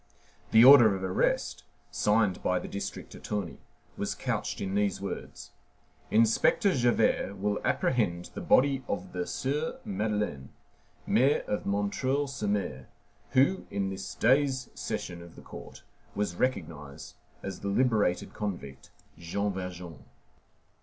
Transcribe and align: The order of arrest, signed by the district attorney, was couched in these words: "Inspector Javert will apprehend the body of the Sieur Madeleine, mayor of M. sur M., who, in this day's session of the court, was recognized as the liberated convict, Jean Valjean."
The 0.49 0.65
order 0.65 0.95
of 0.95 1.03
arrest, 1.03 1.63
signed 1.91 2.41
by 2.41 2.57
the 2.57 2.67
district 2.67 3.13
attorney, 3.13 3.59
was 3.97 4.15
couched 4.15 4.59
in 4.59 4.73
these 4.73 4.99
words: 4.99 5.51
"Inspector 6.09 6.73
Javert 6.73 7.37
will 7.37 7.59
apprehend 7.63 8.31
the 8.33 8.41
body 8.41 8.83
of 8.87 9.13
the 9.13 9.27
Sieur 9.27 9.77
Madeleine, 9.85 10.49
mayor 11.05 11.41
of 11.41 11.67
M. 11.71 11.91
sur 11.93 12.27
M., 12.47 12.87
who, 13.33 13.67
in 13.69 13.91
this 13.91 14.15
day's 14.15 14.71
session 14.73 15.21
of 15.21 15.35
the 15.35 15.43
court, 15.43 15.83
was 16.15 16.35
recognized 16.35 17.13
as 17.43 17.59
the 17.59 17.67
liberated 17.67 18.33
convict, 18.33 18.89
Jean 19.19 19.53
Valjean." 19.53 20.05